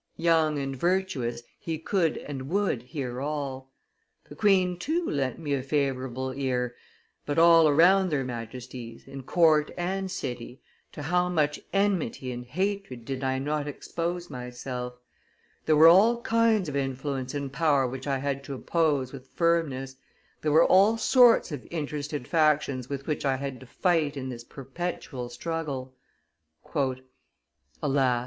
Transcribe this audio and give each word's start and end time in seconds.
Young 0.17 0.57
and 0.57 0.75
virtuous, 0.75 1.43
he 1.59 1.77
could 1.77 2.17
and 2.17 2.49
would 2.49 2.81
hear 2.81 3.21
all. 3.21 3.69
The 4.27 4.35
queen, 4.35 4.79
too, 4.79 5.07
lent 5.07 5.37
me 5.37 5.53
a 5.53 5.61
favorable 5.61 6.33
ear, 6.35 6.75
but, 7.27 7.37
all 7.37 7.67
around 7.67 8.09
their 8.09 8.23
Majesties, 8.23 9.07
in 9.07 9.21
court 9.21 9.69
and 9.77 10.09
city, 10.09 10.59
to 10.93 11.03
how 11.03 11.29
much 11.29 11.59
enmity 11.71 12.31
and 12.31 12.43
hatred 12.43 13.05
did 13.05 13.23
I 13.23 13.37
not 13.37 13.67
expose 13.67 14.27
myself? 14.27 14.95
There 15.67 15.75
were 15.77 15.87
all 15.87 16.23
kinds 16.23 16.67
of 16.67 16.75
influence 16.75 17.35
and 17.35 17.53
power 17.53 17.85
which 17.85 18.07
I 18.07 18.17
had 18.17 18.43
to 18.45 18.55
oppose 18.55 19.13
with 19.13 19.29
firmness; 19.35 19.97
there 20.41 20.51
were 20.51 20.65
all 20.65 20.97
sorts 20.97 21.51
of 21.51 21.67
interested 21.69 22.27
factions 22.27 22.89
with 22.89 23.05
which 23.05 23.23
I 23.23 23.35
had 23.35 23.59
to 23.59 23.67
fight 23.67 24.17
in 24.17 24.29
this 24.29 24.43
perpetual 24.43 25.29
struggle." 25.29 25.93
"Alas!" 27.83 28.19